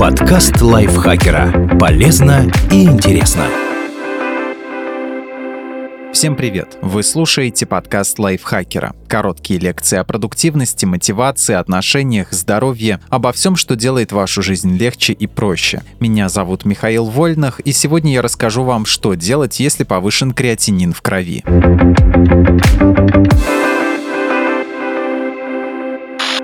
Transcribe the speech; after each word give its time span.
Подкаст 0.00 0.60
лайфхакера. 0.60 1.78
Полезно 1.78 2.50
и 2.72 2.84
интересно. 2.84 3.46
Всем 6.12 6.34
привет! 6.34 6.76
Вы 6.82 7.04
слушаете 7.04 7.64
подкаст 7.64 8.18
лайфхакера. 8.18 8.96
Короткие 9.06 9.60
лекции 9.60 9.98
о 9.98 10.04
продуктивности, 10.04 10.84
мотивации, 10.84 11.54
отношениях, 11.54 12.32
здоровье, 12.32 13.00
обо 13.08 13.30
всем, 13.32 13.54
что 13.54 13.76
делает 13.76 14.10
вашу 14.10 14.42
жизнь 14.42 14.76
легче 14.76 15.12
и 15.12 15.28
проще. 15.28 15.82
Меня 16.00 16.28
зовут 16.28 16.64
Михаил 16.64 17.04
Вольнах, 17.04 17.60
и 17.60 17.70
сегодня 17.70 18.14
я 18.14 18.22
расскажу 18.22 18.64
вам, 18.64 18.84
что 18.84 19.14
делать, 19.14 19.60
если 19.60 19.84
повышен 19.84 20.32
креатинин 20.32 20.92
в 20.92 21.02
крови. 21.02 21.44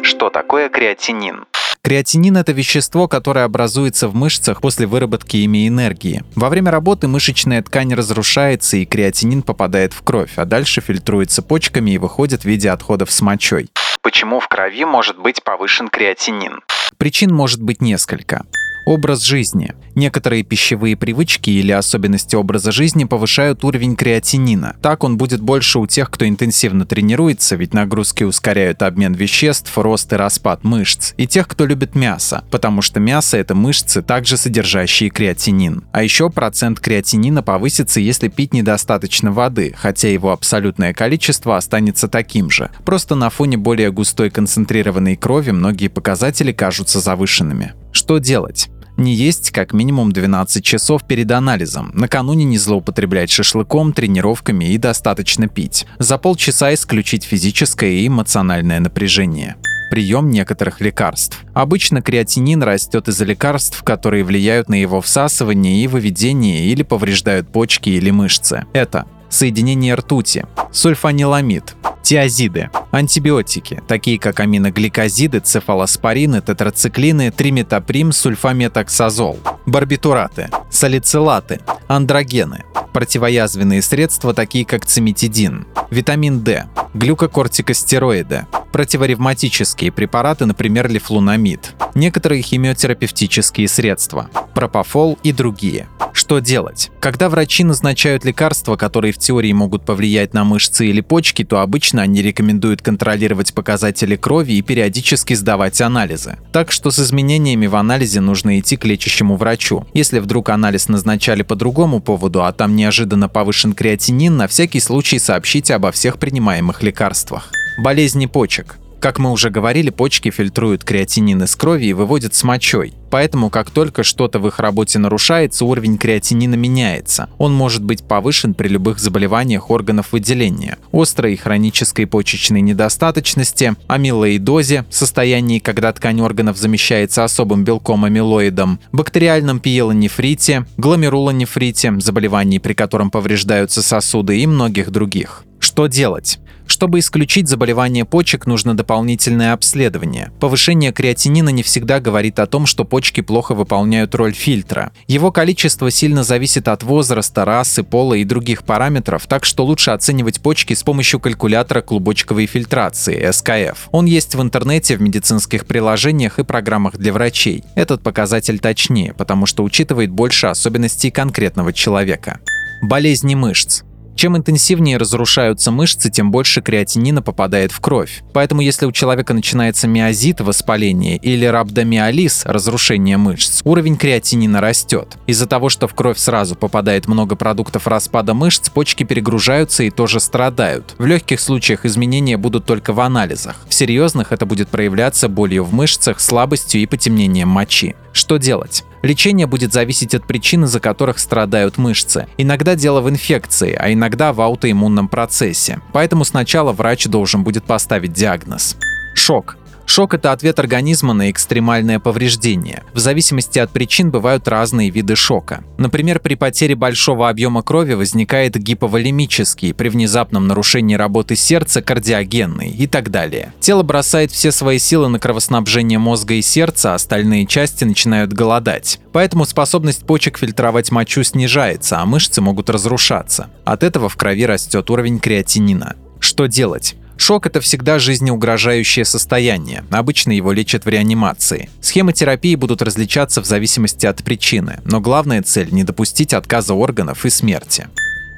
Что 0.02 0.30
такое 0.30 0.68
креатинин? 0.68 1.46
Креатинин– 1.92 2.34
это 2.38 2.52
вещество, 2.52 3.06
которое 3.06 3.44
образуется 3.44 4.08
в 4.08 4.14
мышцах 4.14 4.62
после 4.62 4.86
выработки 4.86 5.36
ими 5.36 5.68
энергии. 5.68 6.24
Во 6.34 6.48
время 6.48 6.70
работы 6.70 7.06
мышечная 7.06 7.62
ткань 7.62 7.92
разрушается, 7.92 8.78
и 8.78 8.86
креатинин 8.86 9.42
попадает 9.42 9.92
в 9.92 10.00
кровь, 10.00 10.32
а 10.36 10.46
дальше 10.46 10.80
фильтруется 10.80 11.42
почками 11.42 11.90
и 11.90 11.98
выходит 11.98 12.44
в 12.44 12.44
виде 12.46 12.70
отходов 12.70 13.10
с 13.10 13.20
мочой. 13.20 13.68
Почему 14.00 14.40
в 14.40 14.48
крови 14.48 14.86
может 14.86 15.18
быть 15.18 15.44
повышен 15.44 15.88
креатинин? 15.88 16.60
Причин 16.96 17.34
может 17.34 17.60
быть 17.60 17.82
несколько. 17.82 18.46
Образ 18.84 19.22
жизни. 19.22 19.74
Некоторые 19.94 20.42
пищевые 20.42 20.96
привычки 20.96 21.50
или 21.50 21.70
особенности 21.70 22.34
образа 22.34 22.72
жизни 22.72 23.04
повышают 23.04 23.62
уровень 23.64 23.94
креатинина. 23.94 24.74
Так 24.82 25.04
он 25.04 25.16
будет 25.16 25.40
больше 25.40 25.78
у 25.78 25.86
тех, 25.86 26.10
кто 26.10 26.26
интенсивно 26.26 26.84
тренируется, 26.84 27.54
ведь 27.54 27.74
нагрузки 27.74 28.24
ускоряют 28.24 28.82
обмен 28.82 29.12
веществ, 29.12 29.76
рост 29.76 30.12
и 30.12 30.16
распад 30.16 30.64
мышц, 30.64 31.12
и 31.16 31.28
тех, 31.28 31.46
кто 31.46 31.64
любит 31.64 31.94
мясо, 31.94 32.42
потому 32.50 32.82
что 32.82 32.98
мясо— 32.98 33.36
это 33.38 33.54
мышцы, 33.54 34.02
также 34.02 34.36
содержащие 34.36 35.10
креатинин. 35.10 35.84
А 35.92 36.02
еще 36.02 36.28
процент 36.28 36.80
креатинина 36.80 37.42
повысится, 37.42 38.00
если 38.00 38.28
пить 38.28 38.52
недостаточно 38.52 39.30
воды, 39.30 39.74
хотя 39.76 40.08
его 40.08 40.32
абсолютное 40.32 40.92
количество 40.92 41.56
останется 41.56 42.08
таким 42.08 42.50
же. 42.50 42.70
Просто 42.84 43.14
на 43.14 43.30
фоне 43.30 43.58
более 43.58 43.92
густой 43.92 44.30
концентрированной 44.30 45.16
крови 45.16 45.52
многие 45.52 45.88
показатели 45.88 46.50
кажутся 46.50 46.98
завышенными. 46.98 47.74
Что 47.92 48.18
делать? 48.18 48.70
Не 48.96 49.14
есть 49.14 49.50
как 49.50 49.72
минимум 49.72 50.12
12 50.12 50.64
часов 50.64 51.06
перед 51.06 51.30
анализом. 51.30 51.90
Накануне 51.94 52.44
не 52.44 52.58
злоупотреблять 52.58 53.30
шашлыком, 53.30 53.92
тренировками 53.92 54.66
и 54.66 54.78
достаточно 54.78 55.48
пить. 55.48 55.86
За 55.98 56.18
полчаса 56.18 56.74
исключить 56.74 57.24
физическое 57.24 57.90
и 57.92 58.06
эмоциональное 58.06 58.80
напряжение 58.80 59.56
прием 59.92 60.30
некоторых 60.30 60.80
лекарств. 60.80 61.44
Обычно 61.52 62.00
креатинин 62.00 62.62
растет 62.62 63.08
из-за 63.08 63.26
лекарств, 63.26 63.82
которые 63.82 64.24
влияют 64.24 64.70
на 64.70 64.74
его 64.74 65.02
всасывание 65.02 65.84
и 65.84 65.86
выведение 65.86 66.64
или 66.64 66.82
повреждают 66.82 67.52
почки 67.52 67.90
или 67.90 68.10
мышцы. 68.10 68.64
Это 68.72 69.04
соединение 69.32 69.94
ртути, 69.94 70.44
сульфаниламид, 70.70 71.74
тиазиды, 72.02 72.70
антибиотики, 72.90 73.82
такие 73.88 74.18
как 74.18 74.40
аминогликозиды, 74.40 75.40
цефалоспорины, 75.40 76.42
тетрациклины, 76.42 77.30
триметаприм, 77.30 78.12
сульфаметоксазол, 78.12 79.38
барбитураты, 79.66 80.50
салицилаты, 80.70 81.60
андрогены, 81.88 82.64
противоязвенные 82.92 83.82
средства, 83.82 84.34
такие 84.34 84.64
как 84.64 84.84
циметидин, 84.84 85.66
витамин 85.90 86.42
D, 86.42 86.66
глюкокортикостероиды, 86.94 88.46
противоревматические 88.72 89.92
препараты, 89.92 90.46
например, 90.46 90.90
лифлунамид, 90.90 91.74
некоторые 91.94 92.42
химиотерапевтические 92.42 93.68
средства, 93.68 94.28
пропофол 94.54 95.18
и 95.22 95.32
другие. 95.32 95.86
Что 96.12 96.40
делать? 96.40 96.90
Когда 97.00 97.28
врачи 97.28 97.64
назначают 97.64 98.24
лекарства, 98.24 98.76
которые 98.76 99.12
в 99.12 99.18
теории 99.18 99.52
могут 99.52 99.84
повлиять 99.84 100.34
на 100.34 100.44
мышцы 100.44 100.86
или 100.86 101.00
почки, 101.00 101.42
то 101.42 101.60
обычно 101.60 102.02
они 102.02 102.22
рекомендуют 102.22 102.82
контролировать 102.82 103.54
показатели 103.54 104.16
крови 104.16 104.52
и 104.52 104.62
периодически 104.62 105.34
сдавать 105.34 105.80
анализы. 105.80 106.36
Так 106.52 106.70
что 106.70 106.90
с 106.90 106.98
изменениями 106.98 107.66
в 107.66 107.76
анализе 107.76 108.20
нужно 108.20 108.58
идти 108.58 108.76
к 108.76 108.84
лечащему 108.84 109.36
врачу. 109.36 109.86
Если 109.94 110.18
вдруг 110.18 110.50
анализ 110.50 110.88
назначали 110.88 111.42
по 111.42 111.56
другому 111.56 112.00
поводу, 112.00 112.44
а 112.44 112.52
там 112.52 112.76
неожиданно 112.76 113.28
повышен 113.28 113.72
креатинин, 113.72 114.36
на 114.36 114.48
всякий 114.48 114.80
случай 114.80 115.18
сообщите 115.18 115.74
обо 115.74 115.92
всех 115.92 116.18
принимаемых 116.18 116.82
лекарствах. 116.82 117.50
Болезни 117.78 118.26
почек. 118.26 118.76
Как 119.00 119.18
мы 119.18 119.32
уже 119.32 119.50
говорили, 119.50 119.90
почки 119.90 120.30
фильтруют 120.30 120.84
креатинин 120.84 121.42
из 121.42 121.56
крови 121.56 121.86
и 121.86 121.92
выводят 121.92 122.34
с 122.36 122.44
мочой. 122.44 122.94
Поэтому, 123.10 123.50
как 123.50 123.70
только 123.70 124.04
что-то 124.04 124.38
в 124.38 124.46
их 124.46 124.60
работе 124.60 125.00
нарушается, 125.00 125.64
уровень 125.64 125.98
креатинина 125.98 126.54
меняется. 126.54 127.28
Он 127.38 127.52
может 127.52 127.82
быть 127.82 128.04
повышен 128.04 128.54
при 128.54 128.68
любых 128.68 129.00
заболеваниях 129.00 129.70
органов 129.70 130.12
выделения, 130.12 130.78
острой 130.92 131.32
и 131.32 131.36
хронической 131.36 132.06
почечной 132.06 132.60
недостаточности, 132.60 133.74
амилоидозе, 133.88 134.84
состоянии, 134.88 135.58
когда 135.58 135.92
ткань 135.92 136.20
органов 136.20 136.56
замещается 136.56 137.24
особым 137.24 137.64
белком 137.64 138.04
амилоидом, 138.04 138.78
бактериальном 138.92 139.58
пиелонефрите, 139.58 140.66
гломерулонефрите, 140.76 141.98
заболевании, 141.98 142.58
при 142.58 142.74
котором 142.74 143.10
повреждаются 143.10 143.82
сосуды 143.82 144.38
и 144.38 144.46
многих 144.46 144.90
других. 144.90 145.44
Что 145.62 145.86
делать? 145.86 146.40
Чтобы 146.66 146.98
исключить 146.98 147.48
заболевание 147.48 148.04
почек, 148.04 148.46
нужно 148.46 148.76
дополнительное 148.76 149.52
обследование. 149.52 150.32
Повышение 150.40 150.92
креатинина 150.92 151.50
не 151.50 151.62
всегда 151.62 152.00
говорит 152.00 152.40
о 152.40 152.46
том, 152.46 152.66
что 152.66 152.84
почки 152.84 153.20
плохо 153.20 153.54
выполняют 153.54 154.14
роль 154.16 154.32
фильтра. 154.32 154.92
Его 155.06 155.30
количество 155.30 155.88
сильно 155.90 156.24
зависит 156.24 156.66
от 156.66 156.82
возраста, 156.82 157.44
расы, 157.44 157.84
пола 157.84 158.14
и 158.14 158.24
других 158.24 158.64
параметров, 158.64 159.26
так 159.28 159.44
что 159.44 159.64
лучше 159.64 159.92
оценивать 159.92 160.40
почки 160.40 160.74
с 160.74 160.82
помощью 160.82 161.20
калькулятора 161.20 161.80
клубочковой 161.80 162.46
фильтрации 162.46 163.30
СКФ. 163.30 163.88
Он 163.92 164.06
есть 164.06 164.34
в 164.34 164.42
интернете, 164.42 164.96
в 164.96 165.00
медицинских 165.00 165.64
приложениях 165.64 166.40
и 166.40 166.44
программах 166.44 166.96
для 166.96 167.12
врачей. 167.12 167.62
Этот 167.76 168.02
показатель 168.02 168.58
точнее, 168.58 169.14
потому 169.14 169.46
что 169.46 169.62
учитывает 169.62 170.10
больше 170.10 170.48
особенностей 170.48 171.12
конкретного 171.12 171.72
человека. 171.72 172.40
Болезни 172.82 173.36
мышц. 173.36 173.82
Чем 174.14 174.36
интенсивнее 174.36 174.96
разрушаются 174.96 175.70
мышцы, 175.70 176.10
тем 176.10 176.30
больше 176.30 176.62
креатинина 176.62 177.22
попадает 177.22 177.72
в 177.72 177.80
кровь. 177.80 178.22
Поэтому 178.32 178.60
если 178.60 178.86
у 178.86 178.92
человека 178.92 179.34
начинается 179.34 179.88
миозит, 179.88 180.40
воспаление, 180.40 181.16
или 181.16 181.46
рhabdomиолиз, 181.46 182.42
разрушение 182.44 183.16
мышц, 183.16 183.62
уровень 183.64 183.96
креатинина 183.96 184.60
растет. 184.60 185.16
Из-за 185.26 185.46
того, 185.46 185.68
что 185.68 185.88
в 185.88 185.94
кровь 185.94 186.18
сразу 186.18 186.54
попадает 186.54 187.08
много 187.08 187.36
продуктов 187.36 187.86
распада 187.86 188.34
мышц, 188.34 188.68
почки 188.68 189.04
перегружаются 189.04 189.82
и 189.82 189.90
тоже 189.90 190.20
страдают. 190.20 190.94
В 190.98 191.06
легких 191.06 191.40
случаях 191.40 191.84
изменения 191.84 192.36
будут 192.36 192.64
только 192.64 192.92
в 192.92 193.00
анализах. 193.00 193.56
В 193.68 193.74
серьезных 193.74 194.32
это 194.32 194.46
будет 194.46 194.68
проявляться 194.68 195.28
болью 195.28 195.64
в 195.64 195.72
мышцах, 195.72 196.20
слабостью 196.20 196.80
и 196.80 196.86
потемнением 196.86 197.48
мочи. 197.48 197.94
Что 198.12 198.36
делать? 198.36 198.84
Лечение 199.02 199.46
будет 199.46 199.72
зависеть 199.72 200.14
от 200.14 200.26
причин, 200.26 200.64
из-за 200.64 200.80
которых 200.80 201.18
страдают 201.18 201.78
мышцы. 201.78 202.26
Иногда 202.36 202.74
дело 202.74 203.00
в 203.00 203.08
инфекции, 203.10 203.74
а 203.78 203.92
иногда 203.92 204.32
в 204.32 204.40
аутоиммунном 204.40 205.08
процессе. 205.08 205.80
Поэтому 205.92 206.24
сначала 206.24 206.72
врач 206.72 207.06
должен 207.06 207.42
будет 207.42 207.64
поставить 207.64 208.12
диагноз. 208.12 208.76
Шок. 209.14 209.56
Шок– 209.94 210.14
это 210.14 210.32
ответ 210.32 210.58
организма 210.58 211.12
на 211.12 211.30
экстремальное 211.30 211.98
повреждение. 211.98 212.82
В 212.94 212.98
зависимости 212.98 213.58
от 213.58 213.72
причин 213.72 214.10
бывают 214.10 214.48
разные 214.48 214.88
виды 214.88 215.16
шока. 215.16 215.64
Например, 215.76 216.18
при 216.18 216.34
потере 216.34 216.74
большого 216.74 217.28
объема 217.28 217.62
крови 217.62 217.92
возникает 217.92 218.56
гиповолемический, 218.56 219.74
при 219.74 219.90
внезапном 219.90 220.48
нарушении 220.48 220.94
работы 220.94 221.36
сердца– 221.36 221.82
кардиогенный 221.82 222.70
и 222.70 222.86
так 222.86 223.10
далее. 223.10 223.52
Тело 223.60 223.82
бросает 223.82 224.30
все 224.32 224.50
свои 224.50 224.78
силы 224.78 225.08
на 225.08 225.18
кровоснабжение 225.18 225.98
мозга 225.98 226.32
и 226.36 226.40
сердца, 226.40 226.92
а 226.92 226.94
остальные 226.94 227.44
части 227.44 227.84
начинают 227.84 228.32
голодать. 228.32 228.98
Поэтому 229.12 229.44
способность 229.44 230.06
почек 230.06 230.38
фильтровать 230.38 230.90
мочу 230.90 231.22
снижается, 231.22 232.00
а 232.00 232.06
мышцы 232.06 232.40
могут 232.40 232.70
разрушаться. 232.70 233.50
От 233.66 233.82
этого 233.82 234.08
в 234.08 234.16
крови 234.16 234.46
растет 234.46 234.88
уровень 234.88 235.20
креатинина. 235.20 235.96
Что 236.18 236.46
делать? 236.46 236.96
Шок– 237.22 237.46
это 237.46 237.60
всегда 237.60 238.00
жизнеугрожающее 238.00 239.04
состояние. 239.04 239.84
Обычно 239.92 240.32
его 240.32 240.50
лечат 240.50 240.84
в 240.84 240.88
реанимации. 240.88 241.70
Схемы 241.80 242.12
терапии 242.12 242.56
будут 242.56 242.82
различаться 242.82 243.40
в 243.40 243.46
зависимости 243.46 244.06
от 244.06 244.24
причины, 244.24 244.80
но 244.84 245.00
главная 245.00 245.40
цель– 245.42 245.68
не 245.70 245.84
допустить 245.84 246.34
отказа 246.34 246.74
органов 246.74 247.24
и 247.24 247.30
смерти. 247.30 247.86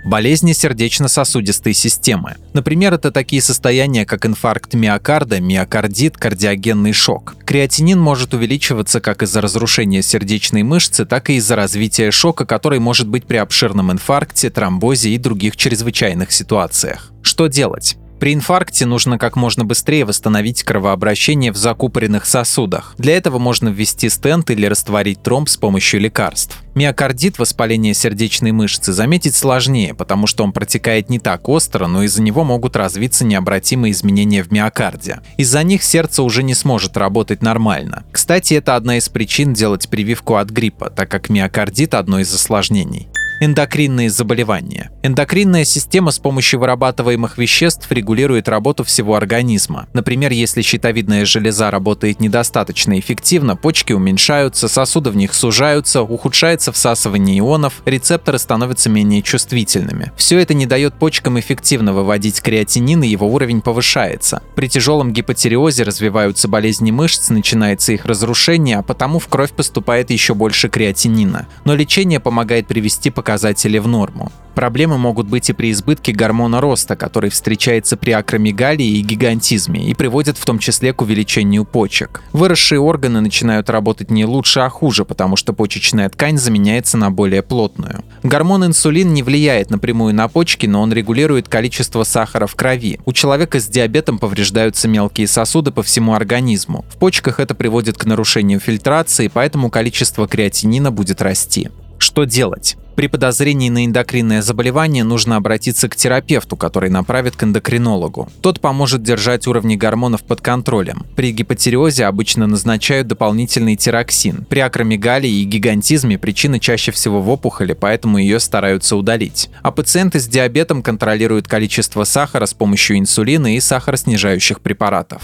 Болезни 0.04 0.52
сердечно-сосудистой 0.52 1.72
системы. 1.72 2.36
Например, 2.52 2.92
это 2.92 3.10
такие 3.10 3.40
состояния, 3.40 4.04
как 4.04 4.26
инфаркт 4.26 4.74
миокарда, 4.74 5.40
миокардит, 5.40 6.18
кардиогенный 6.18 6.92
шок. 6.92 7.36
Креатинин 7.46 7.98
может 7.98 8.34
увеличиваться 8.34 9.00
как 9.00 9.22
из-за 9.22 9.40
разрушения 9.40 10.02
сердечной 10.02 10.62
мышцы, 10.62 11.06
так 11.06 11.30
и 11.30 11.36
из-за 11.36 11.56
развития 11.56 12.10
шока, 12.10 12.44
который 12.44 12.80
может 12.80 13.08
быть 13.08 13.24
при 13.24 13.38
обширном 13.38 13.92
инфаркте, 13.92 14.50
тромбозе 14.50 15.08
и 15.08 15.16
других 15.16 15.56
чрезвычайных 15.56 16.32
ситуациях. 16.32 17.12
Что 17.22 17.46
делать? 17.46 17.96
При 18.24 18.32
инфаркте 18.32 18.86
нужно 18.86 19.18
как 19.18 19.36
можно 19.36 19.66
быстрее 19.66 20.06
восстановить 20.06 20.62
кровообращение 20.62 21.52
в 21.52 21.58
закупоренных 21.58 22.24
сосудах. 22.24 22.94
Для 22.96 23.18
этого 23.18 23.38
можно 23.38 23.68
ввести 23.68 24.08
стенд 24.08 24.50
или 24.50 24.64
растворить 24.64 25.22
тромб 25.22 25.46
с 25.46 25.58
помощью 25.58 26.00
лекарств. 26.00 26.62
Миокардит, 26.74 27.38
воспаление 27.38 27.92
сердечной 27.92 28.52
мышцы, 28.52 28.94
заметить 28.94 29.34
сложнее, 29.34 29.92
потому 29.92 30.26
что 30.26 30.42
он 30.42 30.54
протекает 30.54 31.10
не 31.10 31.18
так 31.18 31.50
остро, 31.50 31.86
но 31.86 32.02
из-за 32.04 32.22
него 32.22 32.44
могут 32.44 32.76
развиться 32.76 33.26
необратимые 33.26 33.92
изменения 33.92 34.42
в 34.42 34.50
миокарде. 34.50 35.20
Из-за 35.36 35.62
них 35.62 35.82
сердце 35.82 36.22
уже 36.22 36.42
не 36.42 36.54
сможет 36.54 36.96
работать 36.96 37.42
нормально. 37.42 38.04
Кстати, 38.10 38.54
это 38.54 38.74
одна 38.74 38.96
из 38.96 39.10
причин 39.10 39.52
делать 39.52 39.90
прививку 39.90 40.36
от 40.36 40.48
гриппа, 40.48 40.88
так 40.88 41.10
как 41.10 41.28
миокардит– 41.28 41.92
одно 41.92 42.20
из 42.20 42.34
осложнений. 42.34 43.06
Эндокринные 43.40 44.10
заболевания. 44.10 44.92
Эндокринная 45.02 45.64
система 45.64 46.12
с 46.12 46.20
помощью 46.20 46.60
вырабатываемых 46.60 47.36
веществ 47.36 47.90
регулирует 47.90 48.48
работу 48.48 48.84
всего 48.84 49.16
организма. 49.16 49.88
Например, 49.92 50.30
если 50.30 50.62
щитовидная 50.62 51.24
железа 51.24 51.70
работает 51.72 52.20
недостаточно 52.20 52.98
эффективно, 52.98 53.56
почки 53.56 53.92
уменьшаются, 53.92 54.68
сосуды 54.68 55.10
в 55.10 55.16
них 55.16 55.34
сужаются, 55.34 56.02
ухудшается 56.02 56.70
всасывание 56.70 57.40
ионов, 57.40 57.82
рецепторы 57.84 58.38
становятся 58.38 58.88
менее 58.88 59.20
чувствительными. 59.20 60.12
Все 60.16 60.38
это 60.38 60.54
не 60.54 60.66
дает 60.66 60.94
почкам 60.94 61.38
эффективно 61.38 61.92
выводить 61.92 62.40
креатинин, 62.40 63.02
и 63.02 63.08
его 63.08 63.26
уровень 63.26 63.62
повышается. 63.62 64.42
При 64.54 64.68
тяжелом 64.68 65.12
гипотериозе 65.12 65.82
развиваются 65.82 66.46
болезни 66.46 66.92
мышц, 66.92 67.30
начинается 67.30 67.92
их 67.92 68.06
разрушение, 68.06 68.78
а 68.78 68.82
потому 68.82 69.18
в 69.18 69.26
кровь 69.26 69.52
поступает 69.52 70.10
еще 70.10 70.34
больше 70.34 70.68
креатинина. 70.68 71.48
Но 71.64 71.74
лечение 71.74 72.20
помогает 72.20 72.68
привести 72.68 73.10
показатели 73.10 73.23
показатели 73.24 73.78
в 73.78 73.88
норму. 73.88 74.30
Проблемы 74.54 74.98
могут 74.98 75.26
быть 75.26 75.50
и 75.50 75.52
при 75.52 75.72
избытке 75.72 76.12
гормона 76.12 76.60
роста, 76.60 76.94
который 76.94 77.30
встречается 77.30 77.96
при 77.96 78.12
акромегалии 78.12 78.86
и 78.86 79.00
гигантизме 79.00 79.88
и 79.88 79.94
приводит 79.94 80.36
в 80.38 80.44
том 80.44 80.58
числе 80.58 80.92
к 80.92 81.02
увеличению 81.02 81.64
почек. 81.64 82.22
Выросшие 82.32 82.78
органы 82.78 83.20
начинают 83.20 83.68
работать 83.68 84.10
не 84.10 84.26
лучше, 84.26 84.60
а 84.60 84.68
хуже, 84.68 85.04
потому 85.04 85.36
что 85.36 85.54
почечная 85.54 86.08
ткань 86.08 86.38
заменяется 86.38 86.98
на 86.98 87.10
более 87.10 87.42
плотную. 87.42 88.04
Гормон 88.22 88.66
инсулин 88.66 89.12
не 89.12 89.22
влияет 89.22 89.70
напрямую 89.70 90.14
на 90.14 90.28
почки, 90.28 90.66
но 90.66 90.82
он 90.82 90.92
регулирует 90.92 91.48
количество 91.48 92.04
сахара 92.04 92.46
в 92.46 92.54
крови. 92.54 93.00
У 93.06 93.12
человека 93.12 93.58
с 93.58 93.66
диабетом 93.66 94.18
повреждаются 94.18 94.86
мелкие 94.86 95.26
сосуды 95.26 95.72
по 95.72 95.82
всему 95.82 96.14
организму. 96.14 96.84
В 96.94 96.98
почках 96.98 97.40
это 97.40 97.54
приводит 97.54 97.98
к 97.98 98.04
нарушению 98.04 98.60
фильтрации, 98.60 99.28
поэтому 99.32 99.70
количество 99.70 100.28
креатинина 100.28 100.92
будет 100.92 101.20
расти. 101.22 101.70
Что 102.04 102.24
делать? 102.24 102.76
При 102.96 103.06
подозрении 103.06 103.70
на 103.70 103.86
эндокринное 103.86 104.42
заболевание 104.42 105.04
нужно 105.04 105.36
обратиться 105.36 105.88
к 105.88 105.96
терапевту, 105.96 106.54
который 106.54 106.90
направит 106.90 107.34
к 107.34 107.44
эндокринологу. 107.44 108.28
Тот 108.42 108.60
поможет 108.60 109.02
держать 109.02 109.46
уровни 109.46 109.74
гормонов 109.74 110.22
под 110.22 110.42
контролем. 110.42 111.06
При 111.16 111.32
гипотериозе 111.32 112.04
обычно 112.04 112.46
назначают 112.46 113.06
дополнительный 113.06 113.76
тироксин. 113.76 114.44
При 114.50 114.60
акромегалии 114.60 115.30
и 115.30 115.44
гигантизме 115.44 116.18
причина 116.18 116.60
чаще 116.60 116.92
всего 116.92 117.22
в 117.22 117.30
опухоли, 117.30 117.72
поэтому 117.72 118.18
ее 118.18 118.38
стараются 118.38 118.96
удалить. 118.96 119.48
А 119.62 119.70
пациенты 119.70 120.20
с 120.20 120.26
диабетом 120.26 120.82
контролируют 120.82 121.48
количество 121.48 122.04
сахара 122.04 122.44
с 122.44 122.52
помощью 122.52 122.98
инсулина 122.98 123.56
и 123.56 123.60
сахароснижающих 123.60 124.60
препаратов. 124.60 125.22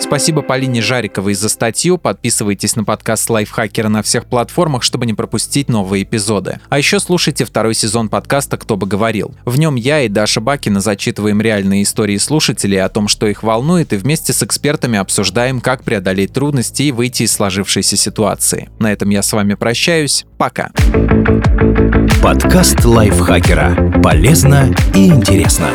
Спасибо 0.00 0.42
Полине 0.42 0.80
Жариковой 0.80 1.34
за 1.34 1.48
статью. 1.48 1.98
Подписывайтесь 1.98 2.76
на 2.76 2.84
подкаст 2.84 3.28
Лайфхакера 3.28 3.88
на 3.88 4.02
всех 4.02 4.26
платформах, 4.26 4.82
чтобы 4.82 5.06
не 5.06 5.14
пропустить 5.14 5.68
новые 5.68 6.04
эпизоды. 6.04 6.60
А 6.68 6.78
еще 6.78 7.00
слушайте 7.00 7.44
второй 7.44 7.74
сезон 7.74 8.08
подкаста 8.08 8.56
«Кто 8.56 8.76
бы 8.76 8.86
говорил». 8.86 9.34
В 9.44 9.58
нем 9.58 9.74
я 9.74 10.02
и 10.02 10.08
Даша 10.08 10.40
Бакина 10.40 10.80
зачитываем 10.80 11.40
реальные 11.40 11.82
истории 11.82 12.16
слушателей 12.16 12.80
о 12.80 12.88
том, 12.88 13.08
что 13.08 13.26
их 13.26 13.42
волнует, 13.42 13.92
и 13.92 13.96
вместе 13.96 14.32
с 14.32 14.42
экспертами 14.42 14.98
обсуждаем, 14.98 15.60
как 15.60 15.82
преодолеть 15.82 16.32
трудности 16.32 16.84
и 16.84 16.92
выйти 16.92 17.24
из 17.24 17.32
сложившейся 17.32 17.96
ситуации. 17.96 18.68
На 18.78 18.92
этом 18.92 19.10
я 19.10 19.22
с 19.22 19.32
вами 19.32 19.54
прощаюсь. 19.54 20.24
Пока. 20.38 20.70
Подкаст 22.22 22.84
Лайфхакера. 22.84 24.00
Полезно 24.02 24.74
и 24.94 25.08
интересно. 25.08 25.70